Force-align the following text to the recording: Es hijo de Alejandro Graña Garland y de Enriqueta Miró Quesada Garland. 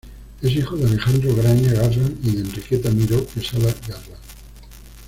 Es 0.41 0.49
hijo 0.55 0.75
de 0.77 0.87
Alejandro 0.87 1.35
Graña 1.35 1.73
Garland 1.73 2.25
y 2.25 2.31
de 2.31 2.41
Enriqueta 2.41 2.89
Miró 2.89 3.23
Quesada 3.27 3.71
Garland. 3.87 4.17